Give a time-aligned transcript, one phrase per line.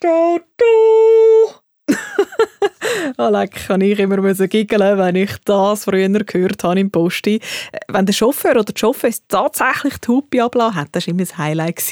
[0.00, 1.60] Postauto!
[3.18, 7.40] oh, leck, kann ich immer giggeln, wenn ich das früher gehört habe im Posti.
[7.88, 11.38] Wenn der Chauffeur oder die Chauffeuse tatsächlich die Hupe abgelassen hat, das war immer ein
[11.38, 11.82] Highlight.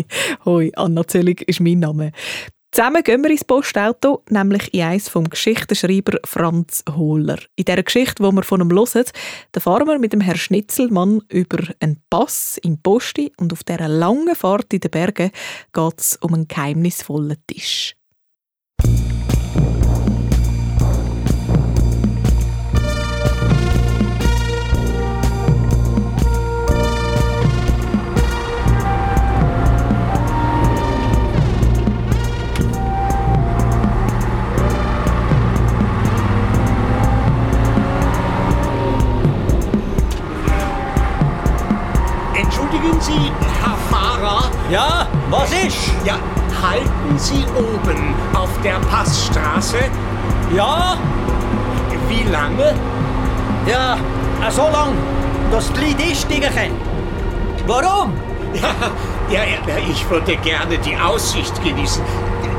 [0.44, 2.12] Hoi, Anna Zöllig ist mein Name.
[2.72, 7.38] Zusammen gehen wir ins Postauto, nämlich in eins vom Geschichtenschreiber Franz Hohler.
[7.54, 9.04] In dieser Geschichte, die wir von ihm hören,
[9.52, 13.88] da fahren wir mit dem Herrn Schnitzelmann über einen Pass in Posti und auf dieser
[13.88, 15.30] langen Fahrt in den Bergen
[15.72, 17.95] geht es um einen geheimnisvollen Tisch.
[46.06, 46.20] Ja,
[46.62, 49.78] halten Sie oben auf der Passstraße?
[50.54, 50.96] Ja?
[52.08, 52.74] Wie lange?
[53.66, 53.96] Ja,
[54.48, 54.92] so lang,
[55.50, 56.80] dass die Leute einsteigen können.
[57.66, 58.12] Warum?
[59.28, 59.58] Ja, ja,
[59.90, 62.00] ich würde gerne die Aussicht genießen.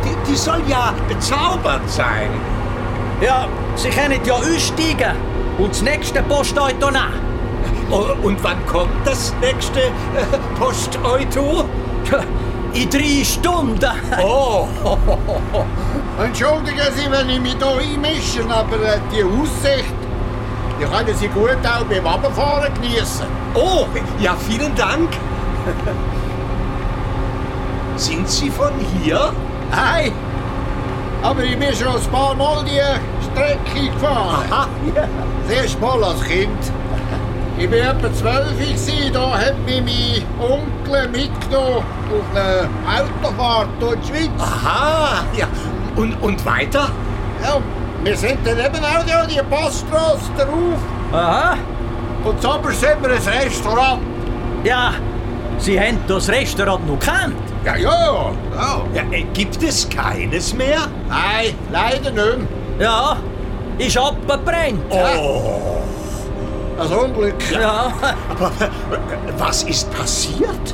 [0.03, 2.29] Die, die soll ja bezaubernd sein.
[3.21, 5.15] Ja, Sie können ja aussteigen
[5.57, 7.21] und das nächste Postauto nehmen.
[7.89, 9.89] Oh, und wann kommt das nächste äh,
[10.59, 11.63] Postauto?
[12.77, 13.89] In drei Stunden.
[14.21, 14.67] Oh.
[16.23, 19.95] Entschuldigen Sie, wenn ich mich hier einmische, aber äh, die Aussicht,
[20.79, 23.25] die können Sie gut auch beim Abfahren genießen.
[23.55, 23.87] Oh,
[24.19, 25.09] ja, vielen Dank.
[27.95, 29.33] Sind Sie von hier?
[29.71, 30.11] Nein,
[31.23, 32.79] aber ich bin schon ein paar Mal die
[33.31, 34.45] Strecke gefahren.
[34.51, 34.67] Aha.
[35.47, 36.71] Das erste Mal als Kind.
[37.59, 44.07] Ich war etwa zwölf, da hat mich mein Onkel mitgenommen auf eine Autofahrt durch die
[44.07, 44.29] Schweiz.
[44.37, 45.47] Aha, ja.
[45.95, 46.89] Und, und weiter?
[47.43, 47.59] Ja,
[48.03, 50.79] wir sind dann eben auch da die Passstrasse drauf.
[51.11, 51.57] Aha.
[52.23, 54.01] Und zuoberst sind wir ein Restaurant.
[54.63, 54.93] Ja,
[55.57, 57.35] Sie haben das Restaurant noch kennt.
[57.65, 58.81] Ja, ja, ja.
[58.93, 60.81] ja äh, gibt es keines mehr?
[61.09, 62.37] Nein, leider nicht
[62.77, 62.87] mehr.
[62.87, 63.17] Ja,
[63.79, 64.79] ist abgebrannt.
[64.91, 65.76] Oh.
[66.77, 67.35] Das Unglück.
[67.51, 67.91] Ja.
[68.29, 68.51] Aber
[69.37, 70.73] was ist passiert?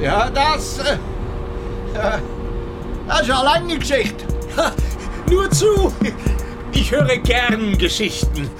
[0.00, 0.78] Ja, das.
[0.78, 0.96] Äh,
[3.06, 4.24] das ist eine lange Geschichte.
[4.56, 4.72] Ha,
[5.30, 5.92] nur zu.
[6.72, 8.50] Ich höre gern Geschichten.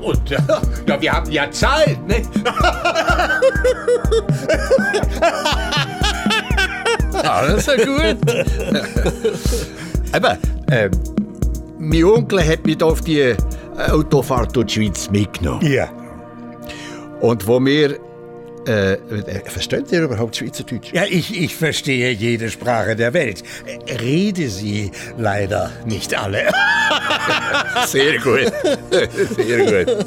[0.00, 0.38] Und äh,
[0.86, 2.22] ja, wir haben ja Zeit, ne?
[7.22, 8.16] Alles ja gut.
[10.12, 10.36] Aber,
[10.70, 10.90] äh,
[11.78, 13.34] mein Onkel hat mich auf die
[13.90, 15.64] Autofahrt durch die Schweiz mitgenommen.
[15.64, 15.88] Ja.
[17.22, 17.98] Und wo wir.
[18.64, 18.96] Äh,
[19.46, 20.92] versteht ihr überhaupt Schweizerdeutsch?
[20.92, 23.42] Ja, ich, ich verstehe jede Sprache der Welt.
[24.00, 26.46] Rede sie leider nicht alle.
[27.88, 28.52] Sehr gut.
[29.36, 30.06] Sehr gut.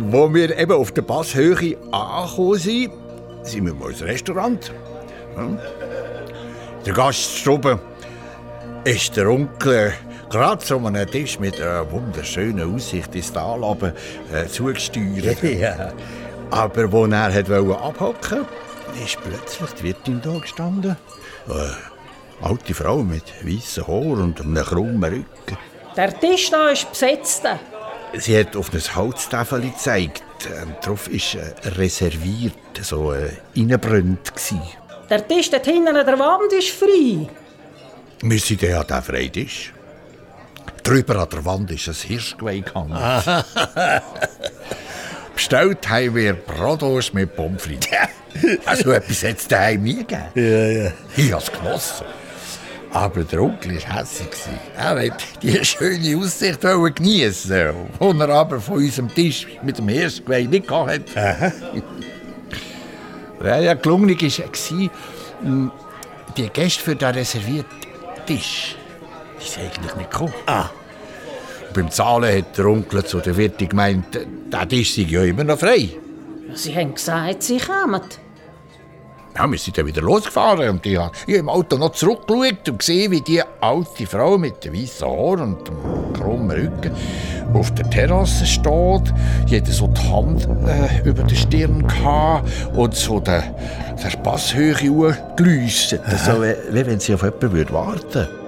[0.00, 2.92] Wo wir eben auf der Passhöhe angekommen sind,
[3.44, 4.72] sind wir mal ins Restaurant.
[6.84, 7.78] Der Gaststube
[8.82, 9.92] ist der Onkel
[10.32, 13.92] gerade so einem Tisch mit einer wunderschönen Aussicht ins Tal runter,
[14.32, 15.42] äh, zugesteuert.
[15.42, 15.92] ja.
[16.50, 20.96] Aber wo er hat abhocken wollte, ist plötzlich die Wirtin da gestanden.
[21.48, 21.76] Eine
[22.40, 25.58] alte Frau mit weißem Haar und einem krummen Rücken.
[25.96, 27.46] Der Tisch da ist besetzt.
[28.14, 30.22] Sie hat auf ein Holztafel gezeigt.
[30.46, 33.30] Ähm, Darauf ist äh, reserviert, so äh.
[33.54, 37.28] Der Tisch dort hinten an der Wand ist frei.
[38.22, 39.72] Wir sind ja an diesem Freitisch.
[40.82, 42.96] Drüber an der Wand ist ein Hirschgeweih gehangen.
[45.34, 47.90] Bestellt haben wir Bratwurst mit Pommes frites.
[48.66, 50.22] also etwas hat es daheim nie gegeben.
[50.34, 50.92] Ja, ja.
[51.16, 52.06] Ich habe es genossen.
[52.92, 54.28] Aber der Onkel war hässlich.
[54.76, 60.44] Er wollte die schöne Aussicht geniessen und er aber von unserem Tisch mit dem Hirschgeweih
[60.44, 61.52] nicht hatte.
[63.42, 64.90] Ja, ja, gelungen war,
[65.42, 65.72] hm,
[66.36, 67.78] die Gäste für den reservierten
[68.26, 68.76] Tisch,
[69.42, 70.34] die sind eigentlich nicht gekommen.
[70.46, 70.70] Ah.
[71.74, 74.06] Beim Zahlen hat der Onkel zu der Wirtin gemeint,
[74.52, 75.88] der Tisch sei ja immer noch frei.
[76.54, 78.02] Sie haben gesagt, sie kommen.
[79.34, 83.10] Ja, wir sind dann wieder losgefahren und ich habe im Auto noch zurückgeschaut und gesehen,
[83.12, 86.92] wie die alte Frau mit dem weißen Haar und dem krummen Rücken
[87.54, 89.14] auf der Terrasse steht.
[89.46, 93.54] Jeder so die Hand äh, über der Stirn gehabt und so der,
[94.02, 94.74] der Passhöhe
[95.36, 96.02] gelüstet.
[96.26, 98.41] So, wie, wie wenn sie auf jemanden würde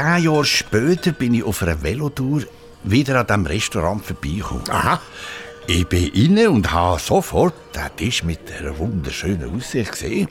[0.00, 2.44] Zehn Jahre später bin ich auf einer Velotour
[2.84, 4.70] wieder an diesem Restaurant vorbeigekommen.
[4.70, 4.98] Aha.
[5.66, 10.28] Ich bin inne und habe sofort den Tisch mit einer wunderschönen Aussicht gesehen.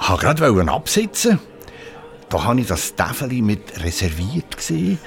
[0.00, 1.40] Ich wollte gerade absitzen.
[2.28, 5.00] Da habe ich das Täfeli mit reserviert gesehen.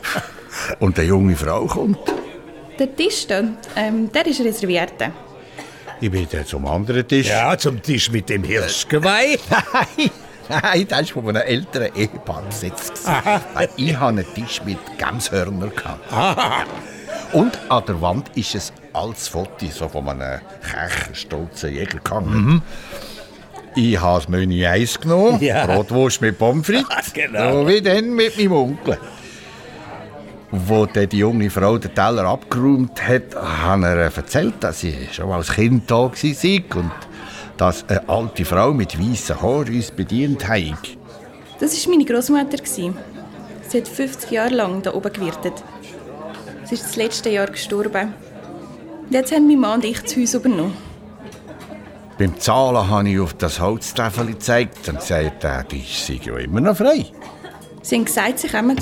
[0.78, 2.00] und eine junge Frau kommt.
[2.78, 3.44] Der Tisch da,
[3.76, 4.92] ähm, der ist reserviert.
[6.02, 7.28] Ich bin dann zum anderen Tisch.
[7.28, 9.38] Ja, zum Tisch mit dem Hirschgeweih.
[9.50, 10.10] Nein,
[10.62, 13.06] nein, das war von einem älteren Ehepaar besetzt.
[13.54, 15.72] Weil Ich hatte einen Tisch mit Gemshörnern.
[17.32, 18.62] Und an der Wand ist ein
[18.94, 20.40] altes Foto so von einem
[21.12, 22.62] stolzen Jäger gehangen.
[23.76, 25.66] Ich habe das Menü 1 genommen, Ja.
[25.66, 27.52] Brotwurst mit Pommes frites, Genau.
[27.62, 28.98] so wie dann mit meinem Onkel.
[30.50, 34.96] Wo dann die junge Frau den Teller abgeräumt hat, hat er ihr erzählt, dass sie
[35.12, 36.90] schon als Kind da war und
[37.58, 40.96] dass eine alte Frau mit weißen Haaren uns bedient hat.
[41.60, 42.64] Das war meine Großmutter.
[42.64, 42.92] Sie
[43.76, 45.52] hat 50 Jahre lang da oben gewirtet.
[46.64, 48.14] Sie ist das letzte Jahr gestorben.
[49.10, 50.76] Jetzt haben mein Mann und ich das Haus übernommen.
[52.18, 56.60] Beim Zahlen habe ich auf das Holztäfel gezeigt und gesagt, der Tisch sei ja immer
[56.60, 57.06] noch frei.
[57.82, 58.76] Sie haben gesagt, sie kommen.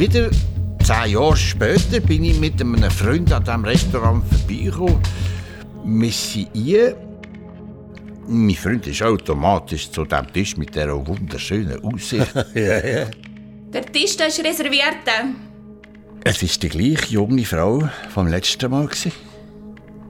[0.00, 0.30] Wieder
[0.82, 4.98] zehn Jahre später bin ich mit einem Freund an diesem Restaurant vorbeigekommen.
[5.84, 6.94] Wir sind ein.
[8.26, 12.34] Mein Freund ist automatisch zu dem Tisch mit dieser wunderschönen Aussicht.
[12.54, 15.04] Der Tisch da ist reserviert.
[16.24, 18.86] es war die gleiche junge Frau vom letzten Mal.
[18.86, 19.12] gewesen.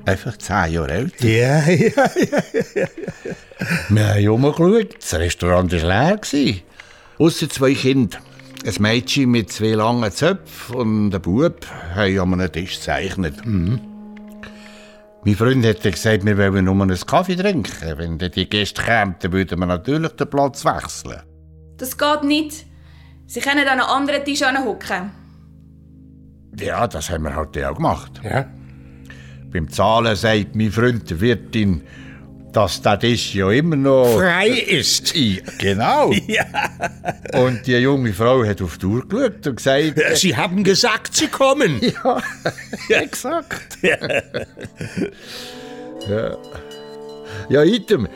[0.04, 1.26] Einfach zehn Jahre älter.
[1.26, 2.86] Ja, ja.
[3.88, 4.94] Wir haben umgeschaut.
[5.00, 6.20] Das Restaurant war leer.
[7.18, 8.20] Ausser zwei Kinder.
[8.64, 13.34] Ein Mädchen mit zwei langen Zöpfen und ein Bub haben an einem Tisch gezeichnet.
[13.46, 17.72] Mein Freund hat gesagt, wir wollen nur einen Kaffee trinken.
[17.96, 21.22] Wenn die Gäste kämen, dann würden wir natürlich den Platz wechseln.
[21.78, 22.66] Das geht nicht.
[23.26, 25.10] Sie können an einen anderen Tisch hocken.
[26.58, 28.20] Ja, das haben wir halt auch gemacht.
[28.22, 28.46] ja.
[29.52, 31.82] Beim Zahlen sagt mein Freund der Wirtin,
[32.52, 34.16] dass Tisch ja immer noch...
[34.16, 35.14] Frei ist.
[35.14, 36.12] Ja, genau.
[36.26, 36.44] Ja.
[37.40, 40.16] Und die junge Frau hat auf die Uhr geschaut und gesagt...
[40.16, 41.80] Sie haben gesagt, Sie kommen.
[42.88, 43.78] Ja, exakt.
[43.82, 43.96] ja.
[47.48, 48.08] Ja, item.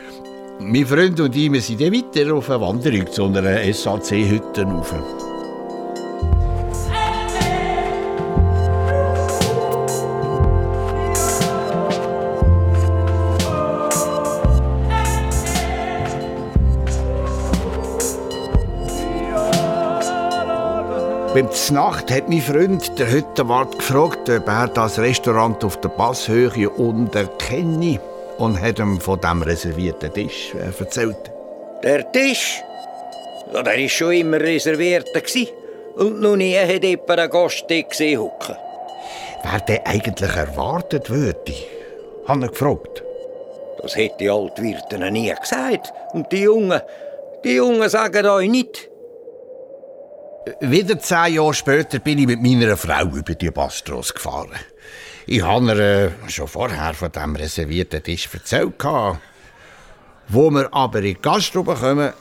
[0.59, 4.93] Mein Freund und ich wir sind dann weiter auf eine Wanderung zu einer SAC-Hütte rauf.
[21.35, 26.69] Beim Znacht hat mein Freund, der Hüttenwart, gefragt, ob er das Restaurant auf der Passhöhe
[26.69, 27.99] unten kenne
[28.37, 31.29] und hat ihm von dem reservierten Tisch äh, erzählt.
[31.83, 32.63] Der Tisch?
[33.53, 35.09] Ja, der war schon immer reserviert.
[35.97, 38.55] Und noch nie hat jemand einen Gast gesehen hocken.
[39.43, 41.53] Wer der eigentlich erwartet würde,
[42.29, 43.03] hat er gefragt.
[43.81, 45.91] Das hätte die Altwirte nie gesagt.
[46.13, 46.79] Und die Jungen,
[47.43, 48.94] die Jungen sagen euch nicht.
[50.59, 54.51] Wieder zehn Jahre später bin ich mit meiner Frau über die Bastros gefahren.
[55.25, 58.83] Ich habe ihr äh, schon vorher von dem reservierten Tisch erzählt.
[60.27, 62.13] Wo wir aber in die Gaststube kommen,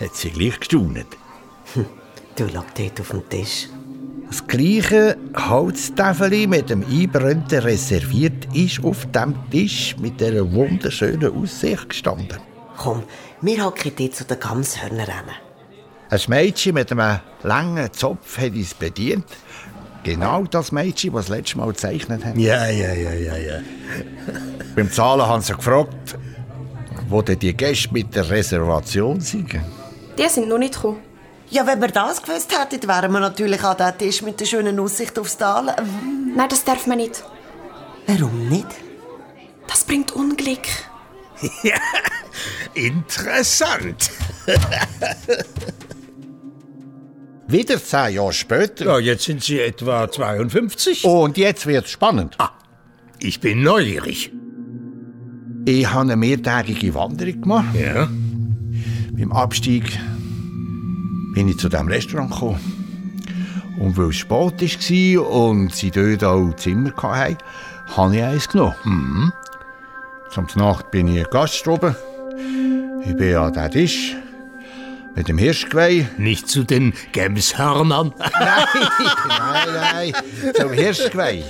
[0.00, 1.06] hat sie gleich gestaunet.
[2.36, 3.68] Du lag dort auf dem Tisch.
[4.28, 11.90] Das gleiche Holztäfeli mit dem Einbrennten reserviert ist auf dem Tisch mit dieser wunderschönen Aussicht
[11.90, 12.38] gestanden.
[12.78, 13.02] Komm,
[13.42, 15.49] wir hocken dort zu den Gamshörnern.
[16.10, 19.24] Ein Mädchen mit einem langen Zopf hat uns bedient.
[20.02, 22.36] Genau das Mädchen, das das letzte Mal gezeichnet hat.
[22.36, 23.60] Ja, ja, ja, ja, ja.
[24.74, 26.18] Beim Zahlen haben sie gefragt,
[27.08, 29.52] wo denn die Gäste mit der Reservation sind.
[30.18, 30.98] Die sind noch nicht gekommen.
[31.48, 34.80] Ja, wenn wir das gewusst hätten, wären wir natürlich an den Tisch mit der schönen
[34.80, 35.76] Aussicht aufs Tal.
[36.34, 37.22] Nein, das darf man nicht.
[38.06, 38.68] Warum nicht?
[39.68, 40.66] Das bringt Unglück.
[42.74, 44.10] Interessant.
[47.50, 48.84] Wieder zehn Jahre später.
[48.84, 51.04] Ja, jetzt sind Sie etwa 52.
[51.04, 52.36] Und jetzt wird's spannend.
[53.18, 54.30] Ich bin neugierig.
[55.64, 57.74] Ich habe eine mehrtägige Wanderung gemacht.
[57.74, 58.08] Ja?
[59.12, 59.98] Beim Abstieg
[61.34, 62.60] bin ich zu diesem Restaurant gekommen.
[63.80, 67.36] Und weil es spät war und sie dort auch Zimmer hatten,
[67.96, 68.74] habe ich eins genommen.
[68.84, 69.32] Mhm.
[70.30, 71.96] Zum Nacht bin ich in Gaststube.
[73.04, 74.16] Ich bin an den Tisch.
[75.14, 76.08] Mit dem Hirschgeweih?
[76.18, 78.14] Nicht zu den Gemshörnern.
[78.18, 78.64] nein,
[79.28, 80.54] nein, nein.
[80.54, 81.44] Zum Hirschgeweih.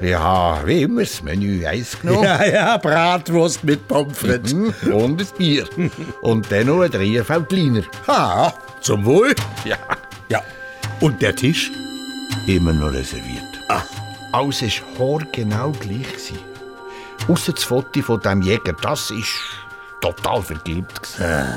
[0.00, 2.24] Ich habe wie immer das Menü Eis genommen.
[2.24, 4.52] Ja, ja, Bratwurst mit Pommes frites.
[4.54, 5.64] Mhm, Und ein Bier.
[6.22, 7.82] Und dann noch ein Dreierfeldliner.
[8.08, 9.34] Ha, zum Wohl.
[9.64, 9.76] Ja.
[10.28, 10.42] Ja.
[11.00, 11.70] Und der Tisch?
[12.46, 13.44] Immer noch reserviert.
[13.68, 13.82] Ah.
[14.32, 16.32] Alles war haargenau gleich.
[17.28, 19.28] Ausser das Foto von dem Jäger, das ist
[20.00, 21.02] total vergilbt.
[21.02, 21.52] gewesen.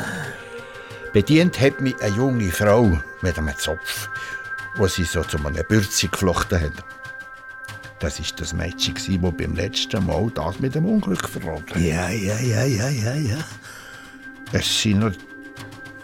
[1.15, 4.10] Bedient hat mich eine junge Frau mit einem Zopf,
[4.75, 6.74] wo sie so zu einem Bürzi geflochten hat.
[8.00, 9.07] Das war das Mädchen, das
[9.38, 11.77] beim letzten Mal das mit dem Unglück verraten hat.
[11.77, 13.38] Ja, ja, ja, ja, ja, ja.
[14.51, 15.13] Es waren noch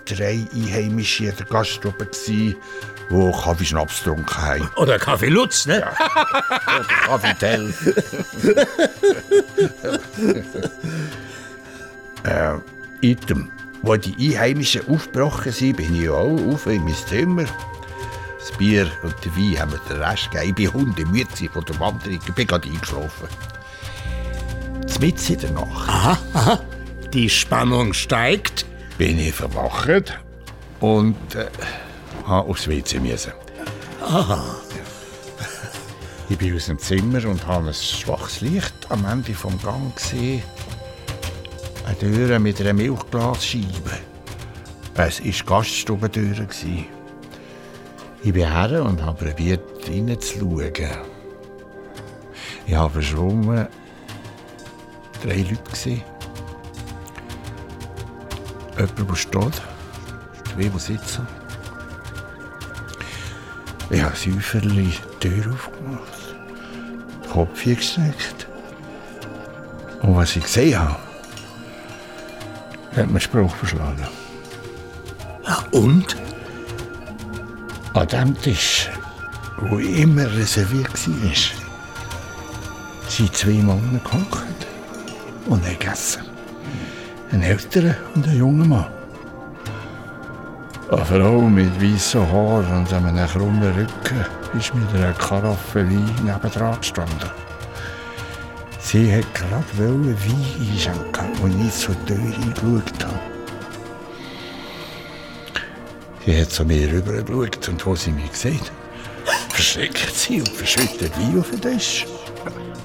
[0.05, 2.55] drei Einheimische in der Gaststube, die
[3.09, 4.69] Kaffeeschnaps getrunken haben.
[4.77, 5.85] Oder Kaffee Lutz, ne?
[6.65, 7.73] Oder Kaffeetell.
[12.23, 12.53] äh,
[13.01, 13.51] Item.
[13.83, 17.45] Wo die Einheimischen aufgebrochen sind, bin ich auch auf in mein Zimmer.
[18.39, 20.49] Das Bier und der Wein haben mir den Rest gegeben.
[20.49, 22.19] Ich bin hundemüde von der Wanderung.
[22.27, 23.27] Ich bin gerade eingeschlafen.
[25.01, 26.61] Mitten in der Nacht
[27.11, 28.67] Die Spannung steigt.
[28.99, 30.19] bin ich verwacht
[30.79, 31.47] und äh,
[32.27, 33.31] habe aufs WC müssen.
[36.29, 40.43] Ich bin aus dem Zimmer und habe ein schwaches Licht am Ende vom Gang gesehen.
[42.01, 43.91] Eine Tür mit einer Milchglasscheibe.
[44.95, 46.33] Es war die Gaststubentür.
[46.33, 46.87] gewesen.
[48.23, 50.71] Ich bin her und habe probiert, reinzuschauen.
[52.65, 53.67] Ich habe verschwommen
[55.23, 56.01] drei Leute.
[58.77, 59.61] Jemand, der steht,
[60.53, 61.27] zwei, die sitzen.
[63.91, 64.91] Ich habe Säuferli
[65.21, 66.35] die Tür aufgemacht,
[67.23, 68.47] den Kopf gesteckt.
[70.01, 71.10] Und was ich gesehen habe,
[72.95, 74.07] hat mir Spruch verschlagen.
[75.45, 76.15] Ja, und?
[77.93, 78.89] An dem Tisch,
[79.59, 81.31] wo immer reserviert war,
[83.09, 84.67] sind zwei Männer gehockt
[85.47, 86.23] und haben gegessen.
[87.31, 88.87] Ein älterer und ein junger Mann.
[90.91, 94.25] Eine Frau mit weißen Haaren und einem krummen Rücken
[94.57, 97.29] ist mit einer Karaffe Wein nebendran gestanden.
[98.83, 100.17] Sie hat gerade Wein
[100.59, 103.19] einschenken, als ich zur Tür eingeschaut habe.
[106.25, 108.59] Sie hat zu mir rübergeschaut und wo sie mich gesehen
[109.61, 112.05] verschreckt sie und verschüttet Wein auf den Tisch.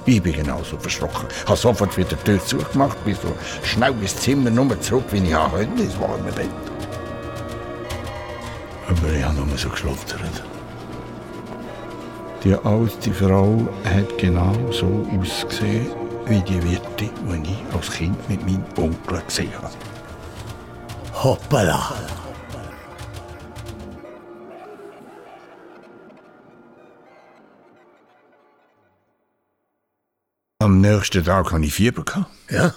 [0.05, 1.27] Ich bin genauso verschrocken.
[1.45, 5.33] Habe sofort wieder die Tür zugemacht, bin so schnell ins Zimmer nur zurück, wie ich
[5.33, 6.49] konnte, ins warme Bett.
[8.87, 10.43] Aber ich habe nur so geschlottert.
[12.43, 15.87] Die alte Frau hat genau so ausgesehen,
[16.27, 19.73] wie die Wirte, die ich als Kind mit meinem Onkel gesehen habe.
[21.23, 21.93] Hoppala.
[30.59, 32.27] Am nächsten Tag hatte ich Fieber.
[32.49, 32.73] Ja?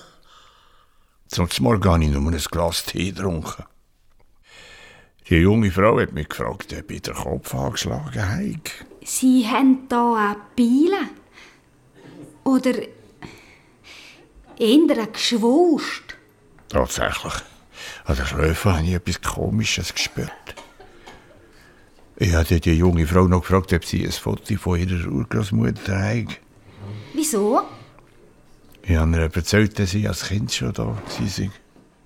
[1.27, 3.65] Sonst morgen habe ich nur ein Glas Tee getrunken.
[5.29, 8.90] Die junge Frau hat mich gefragt, ob ich den Kopf angeschlagen habe.
[9.05, 11.09] Sie haben da auch Beile?
[12.45, 12.79] Oder
[14.59, 16.17] eher ein Geschwulst?
[16.69, 17.35] Tatsächlich.
[18.05, 20.31] An den Schläfen habe ich etwas Komisches gespürt.
[22.17, 26.39] Ich hatte die junge Frau noch gefragt, ob sie ein Foto von ihrer Urgroßmutter hat.
[27.15, 27.63] Wieso?
[28.83, 31.03] Ich habe ihr erzählt, dass sie als Kind schon da war.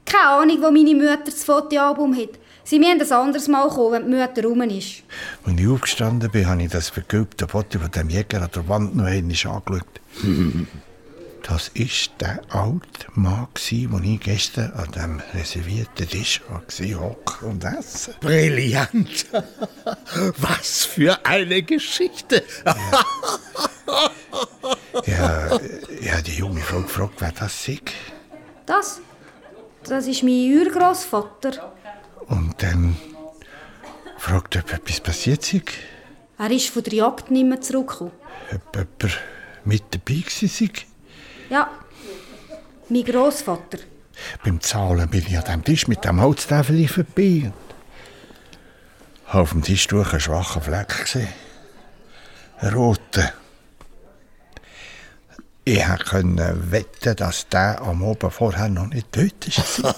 [0.04, 2.38] Keine Ahnung, wo meine Mutter das Fotoalbum hat.
[2.64, 5.02] Sie müssen ein anderes Mal kommen, wenn die Mutter rum ist.
[5.44, 8.96] Als ich aufgestanden bin, habe ich das vergilbte Foto von dem Jäger an der Wand
[8.96, 9.62] noch einmal angeschaut.
[11.46, 18.14] Das war der alte Mann, den ich gestern an dem reservierten Tisch hocken und essen.
[18.18, 19.26] Brillant.
[20.38, 22.42] Was für eine Geschichte.
[25.06, 25.58] Ja,
[26.00, 27.80] ich habe die junge Frau gefragt, wer das sei.
[28.64, 29.00] Das?
[29.82, 31.72] Das ist mein Urgroßvater.
[32.64, 32.96] Dann
[34.16, 35.60] fragt, ob etwas passiert sei.
[36.38, 38.12] Er ist von der Jagd nicht mehr zurückgekommen.
[38.52, 39.20] Ob jemand
[39.66, 40.70] mit dabei gewesen sei.
[41.50, 41.70] Ja,
[42.88, 43.78] mein Großvater.
[44.42, 47.52] Beim Zahlen bin ich an dem Tisch mit dem Holztäfel vorbei.
[49.26, 51.28] auf dem Tisch durch einen schwachen Fleck gesehen.
[52.60, 53.28] Einen roten.
[55.66, 59.82] Ich konnte wetten, dass der am Abend vorher noch nicht tot ist.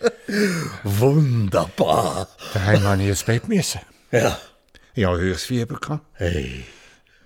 [0.84, 2.28] Wunderbar.
[2.54, 3.48] Daheim musste ich ins Bett.
[3.48, 3.80] Müssen.
[4.10, 4.38] Ja.
[4.94, 5.78] Ich hatte höchstes Fieber.
[5.78, 6.04] gehabt.
[6.14, 6.64] Hey.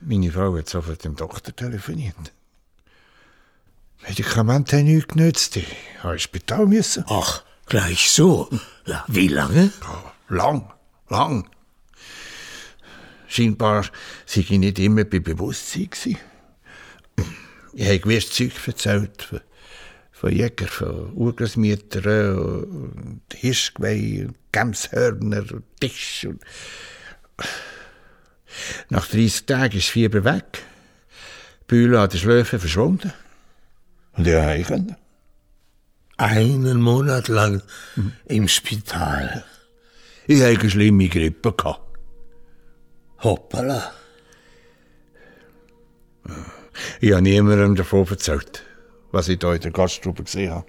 [0.01, 2.17] Meine Frau hat sofort dem Doktor telefoniert.
[4.07, 5.57] Medikamente haben nichts genützt.
[5.57, 5.67] Ich
[6.03, 6.67] musste ins Spital.
[6.67, 7.05] Müssen.
[7.09, 8.51] Ach, Gleich so.
[9.09, 9.73] Wie lange?
[10.29, 10.71] Lang,
[11.09, 11.49] lang.
[13.29, 13.87] Scheinbar
[14.27, 16.19] sei ich nicht immer bei Bewusstsein gewesen.
[17.73, 19.33] Ich habe gewiss Zeug erzählt
[20.23, 26.27] von, von Jäger, von Urgroßmüttern, und Hirschgeweih, Gemshörner, und Tisch.
[26.29, 26.43] Und
[28.89, 30.63] Nach 30 Tagen ist das Fieber weg.
[31.63, 33.13] Die Bühle an den Schläfen verschwunden.
[34.13, 34.97] Und ich heim können.
[36.19, 37.63] Einen Monat lang
[38.27, 39.45] im Spital.
[40.27, 41.53] Ich hatte eine schlimme Grippe.
[41.53, 41.99] gehabt.
[43.23, 43.93] Hoppala.
[47.01, 48.63] Ich habe niemandem davon erzählt,
[49.13, 50.67] was ich hier in der Gaststube gesehen habe.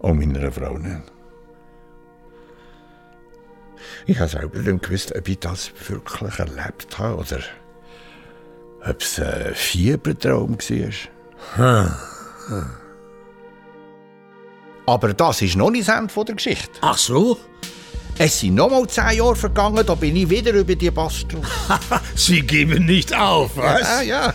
[0.00, 1.02] Auch meiner Frau nicht.
[4.06, 7.38] Ich habe selber nicht gewusst, ob ich das wirklich erlebt habe oder
[8.86, 10.58] ob es ein Fiebertraum
[11.56, 11.98] war.
[14.86, 16.78] Aber das ist noch nicht das Ende der Geschichte.
[16.82, 17.38] Ach so?
[18.18, 21.40] Es sind noch mal zehn Jahre vergangen, da bin ich wieder über die Bastel.
[22.14, 23.80] Sie geben nicht auf, was?
[23.80, 24.34] Ja, ja.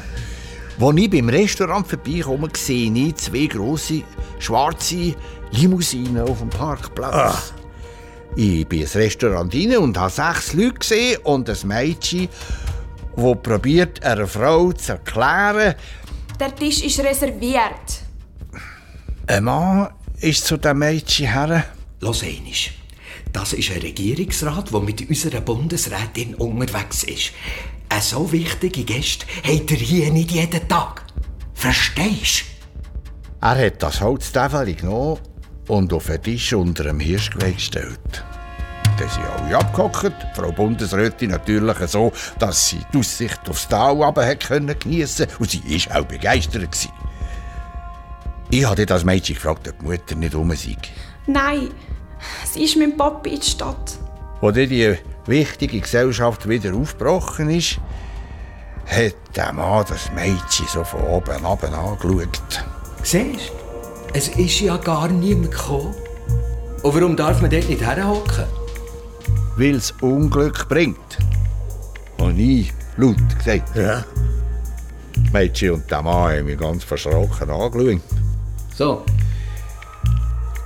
[0.79, 4.03] Als ich beim Restaurant vorbeikomme, sehe ich zwei grosse,
[4.39, 5.13] schwarze
[5.51, 7.53] Limousinen auf dem Parkplatz.
[8.35, 12.29] Ich bin ins Restaurant rein und habe sechs Leute gesehen und ein Mädchen,
[13.15, 15.75] das probiert, einer Frau zu erklären,
[16.39, 18.03] Der Tisch ist reserviert.
[19.27, 19.89] ein Mann
[20.21, 21.65] ist zu dem Mädchen her.
[21.99, 22.53] Los einmal.
[23.33, 27.31] Das ist ein Regierungsrat, der mit unserer Bundesrätin unterwegs ist.
[27.89, 31.03] Eine so wichtige Gäste hat er hier nicht jeden Tag.
[31.53, 32.45] Verstehst
[33.41, 35.19] Er hat das Holztäfeli genommen
[35.67, 38.23] und auf den Tisch unter dem Hirschgeweih gestellt.
[38.97, 44.25] Dann sind alle abgehockt, Frau Bundesrätin natürlich so, dass sie die Aussicht aufs Tal runter
[44.25, 46.91] hat können geniessen und sie ist auch begeistert gewesen.
[48.51, 50.75] Ich habe das Mädchen gefragt, ob die Mutter nicht rum sei.
[51.27, 51.69] Nein,
[52.51, 53.97] sie ist mit dem Papi in die Stadt.
[54.41, 54.95] Dann die
[55.29, 57.79] wichtige Gesellschaft wieder aufgebrochen ist,
[58.85, 62.65] hat der Mann das Mädchen so von oben ab angeschaut.
[63.03, 63.59] Siehst du?
[64.13, 65.93] Es ist ja gar niemand gekommen.
[66.81, 68.45] Und warum darf man dort nicht herhocken?
[69.55, 71.17] Weil es Unglück bringt.
[72.17, 73.75] Und ich laut gesagt.
[73.75, 74.03] Ja.
[75.13, 78.01] Das Mädchen und der Mann haben mich ganz verschrocken angeschaut.
[78.75, 79.05] So.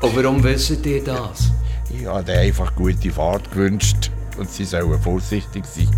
[0.02, 1.52] Und warum wisst ihr das?
[1.90, 5.90] Ich habe ihnen einfach gute Fahrt gewünscht und sie sollen vorsichtig sein.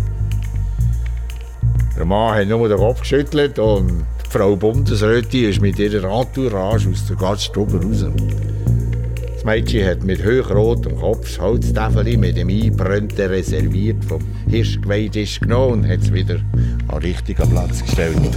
[1.96, 6.90] Der Mann hat nur den Kopf geschüttelt und die Frau Bundesrätin ist mit ihrer Entourage
[6.90, 8.04] aus der Gaststube raus.
[9.34, 15.84] Das Mädchen hat mit hochrotem Kopf das Holztäfeli mit dem Einbrennten reserviert vom Hirschgeweihtisch genommen
[15.84, 16.40] und hat es wieder
[16.88, 18.36] an den richtigen Platz gestellt.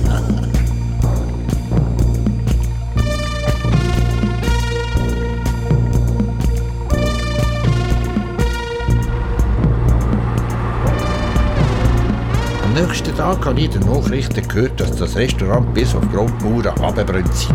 [12.70, 16.16] Am nächsten Tag habe ich in den Nachrichten gehört, dass das Restaurant bis auf die
[16.16, 17.52] Grundmauern abgebrannt sei.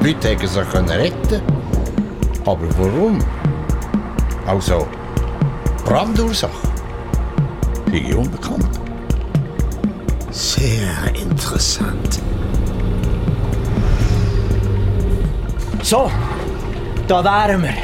[0.00, 1.42] Die Leute konnten sich können retten.
[2.44, 3.20] Aber warum?
[4.44, 4.88] Also,
[5.84, 6.50] Brandursache?
[7.92, 8.80] Sei unbekannt.
[10.32, 12.20] Sehr interessant.
[15.80, 16.10] So,
[17.06, 17.74] da wären wir.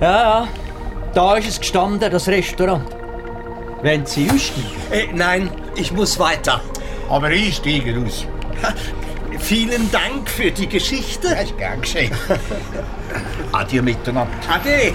[0.00, 0.48] Ja, ja,
[1.14, 2.97] da ist es gestanden, das Restaurant.
[3.82, 4.68] Wenn Sie aussteigen.
[4.90, 6.60] Äh, nein, ich muss weiter.
[7.08, 8.26] Aber ich steige aus.
[9.38, 11.28] Vielen Dank für die Geschichte.
[11.30, 12.12] Das ist gern geschehen.
[13.52, 14.32] Adieu miteinander.
[14.48, 14.92] Ade.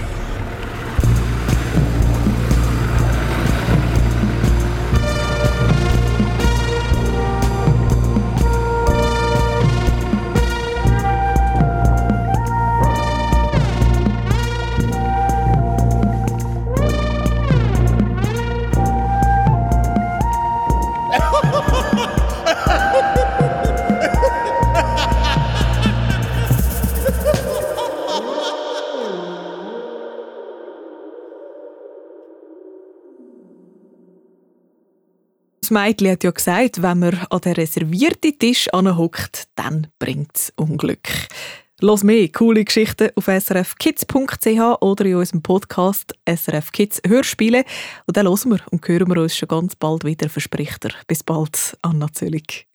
[35.74, 41.08] Mädchen hat ja gesagt, wenn man an den reservierten Tisch anhockt, dann bringt es Unglück.
[41.80, 47.64] Los mehr coole Geschichten auf srfkids.ch oder in unserem Podcast SRF Kids Hörspiele.
[48.06, 50.92] Und dann hören wir und hören wir uns schon ganz bald wieder, verspricht er.
[51.08, 52.68] Bis bald, Anna Zöllig.